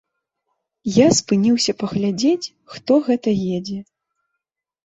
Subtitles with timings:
[0.95, 3.77] Я спыніўся паглядзець, хто гэта едзе.